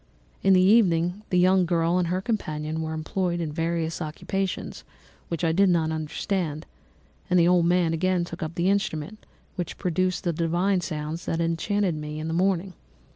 In 0.41 0.53
the 0.53 0.61
evening 0.61 1.21
the 1.29 1.37
young 1.37 1.67
girl 1.67 1.99
and 1.99 2.07
her 2.07 2.21
companion 2.21 2.81
were 2.81 2.93
employed 2.93 3.39
in 3.39 3.51
various 3.53 4.01
occupations 4.01 4.83
which 5.27 5.43
I 5.43 5.51
did 5.51 5.69
not 5.69 5.91
understand; 5.91 6.65
and 7.29 7.37
the 7.39 7.47
old 7.47 7.67
man 7.67 7.93
again 7.93 8.25
took 8.25 8.41
up 8.41 8.55
the 8.55 8.71
instrument 8.71 9.23
which 9.57 9.77
produced 9.77 10.23
the 10.23 10.33
divine 10.33 10.81
sounds 10.81 11.25
that 11.27 11.39
had 11.39 11.41
enchanted 11.41 11.93
me 11.93 12.17
in 12.19 12.27
the 12.27 12.33
morning. 12.33 12.73